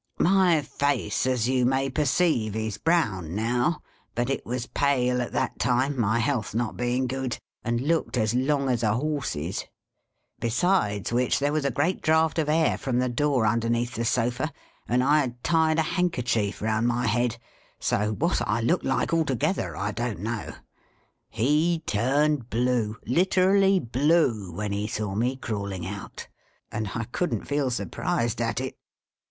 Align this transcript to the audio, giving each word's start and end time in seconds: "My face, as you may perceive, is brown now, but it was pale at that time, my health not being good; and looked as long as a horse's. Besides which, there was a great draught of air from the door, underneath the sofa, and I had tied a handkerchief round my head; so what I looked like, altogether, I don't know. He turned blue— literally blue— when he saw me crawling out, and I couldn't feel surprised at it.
"My 0.17 0.63
face, 0.63 1.27
as 1.27 1.47
you 1.47 1.63
may 1.63 1.87
perceive, 1.87 2.55
is 2.55 2.79
brown 2.79 3.35
now, 3.35 3.83
but 4.15 4.31
it 4.31 4.43
was 4.47 4.65
pale 4.65 5.21
at 5.21 5.31
that 5.33 5.59
time, 5.59 5.95
my 6.01 6.17
health 6.17 6.55
not 6.55 6.75
being 6.75 7.05
good; 7.05 7.37
and 7.63 7.79
looked 7.81 8.17
as 8.17 8.33
long 8.33 8.67
as 8.67 8.81
a 8.81 8.93
horse's. 8.95 9.63
Besides 10.39 11.13
which, 11.13 11.37
there 11.37 11.53
was 11.53 11.65
a 11.65 11.69
great 11.69 12.01
draught 12.01 12.39
of 12.39 12.49
air 12.49 12.79
from 12.79 12.97
the 12.97 13.09
door, 13.09 13.45
underneath 13.45 13.93
the 13.93 14.03
sofa, 14.03 14.51
and 14.87 15.03
I 15.03 15.19
had 15.19 15.43
tied 15.43 15.77
a 15.77 15.83
handkerchief 15.83 16.63
round 16.63 16.87
my 16.87 17.05
head; 17.05 17.37
so 17.79 18.13
what 18.13 18.41
I 18.47 18.59
looked 18.59 18.85
like, 18.85 19.13
altogether, 19.13 19.77
I 19.77 19.91
don't 19.91 20.21
know. 20.21 20.55
He 21.29 21.83
turned 21.85 22.49
blue— 22.49 22.97
literally 23.17 23.79
blue— 23.79 24.51
when 24.51 24.71
he 24.71 24.87
saw 24.87 25.13
me 25.13 25.35
crawling 25.35 25.85
out, 25.85 26.27
and 26.71 26.89
I 26.95 27.03
couldn't 27.03 27.45
feel 27.45 27.69
surprised 27.69 28.41
at 28.41 28.59
it. 28.59 28.75